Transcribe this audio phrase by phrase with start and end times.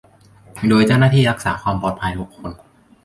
[0.67, 2.51] โดยเจ้าหน้าที่รักษาความปลอดภัย หก คน